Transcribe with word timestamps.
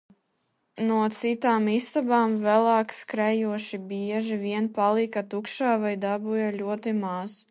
No 0.85 0.95
citām 1.17 1.67
istabām 1.73 2.33
vēlāk 2.45 2.95
skrejošie 3.01 3.81
bieži 3.93 4.39
vien 4.47 4.69
palika 4.79 5.25
tukšā 5.35 5.77
vai 5.87 5.93
dabūja 6.07 6.49
ļoti 6.61 6.99
maz. 7.07 7.41